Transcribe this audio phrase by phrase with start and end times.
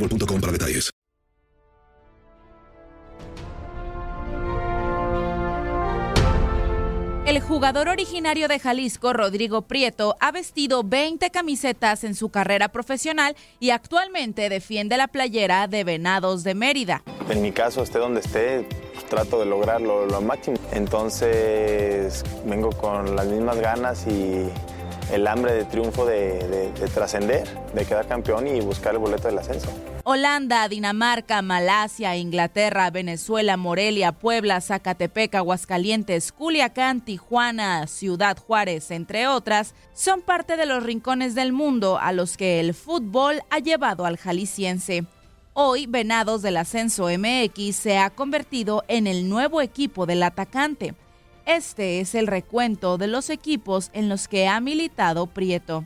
[0.00, 0.90] boostmobile.com para detalles.
[7.26, 13.36] El jugador originario de Jalisco, Rodrigo Prieto, ha vestido 20 camisetas en su carrera profesional
[13.60, 17.04] y actualmente defiende la playera de Venados de Mérida.
[17.28, 20.56] En mi caso, esté donde esté, pues, trato de lograrlo lo máximo.
[20.72, 24.48] Entonces, vengo con las mismas ganas y
[25.12, 29.28] el hambre de triunfo de, de- de trascender, de quedar campeón y buscar el boleto
[29.28, 29.68] del ascenso.
[30.04, 39.74] Holanda, Dinamarca, Malasia, Inglaterra, Venezuela, Morelia, Puebla, Zacatepec, Aguascalientes, Culiacán, Tijuana, Ciudad Juárez, entre otras,
[39.94, 44.16] son parte de los rincones del mundo a los que el fútbol ha llevado al
[44.16, 45.04] jalisciense.
[45.52, 50.94] Hoy, Venados del Ascenso MX se ha convertido en el nuevo equipo del atacante.
[51.46, 55.84] Este es el recuento de los equipos en los que ha militado Prieto.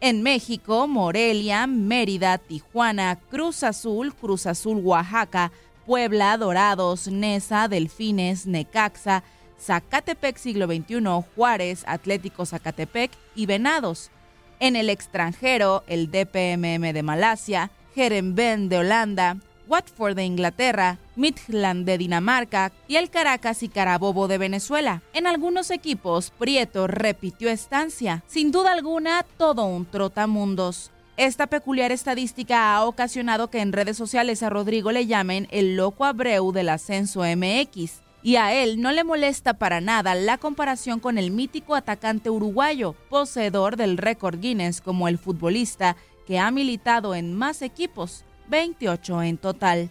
[0.00, 5.52] En México, Morelia, Mérida, Tijuana, Cruz Azul, Cruz Azul Oaxaca,
[5.84, 9.22] Puebla, Dorados, Nesa, Delfines, Necaxa,
[9.60, 11.02] Zacatepec siglo XXI,
[11.34, 14.10] Juárez, Atlético Zacatepec y Venados.
[14.58, 19.36] En el extranjero, el DPMM de Malasia, Herenveen de Holanda,
[19.70, 25.00] Watford de Inglaterra, Midland de Dinamarca y el Caracas y Carabobo de Venezuela.
[25.12, 28.24] En algunos equipos, Prieto repitió estancia.
[28.26, 30.90] Sin duda alguna, todo un trotamundos.
[31.16, 36.04] Esta peculiar estadística ha ocasionado que en redes sociales a Rodrigo le llamen el loco
[36.04, 38.00] Abreu del ascenso MX.
[38.22, 42.96] Y a él no le molesta para nada la comparación con el mítico atacante uruguayo,
[43.08, 49.38] poseedor del récord Guinness como el futbolista que ha militado en más equipos, 28 en
[49.38, 49.90] total.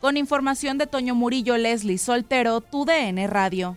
[0.00, 3.76] Con información de Toño Murillo, Leslie Soltero, tu DN Radio.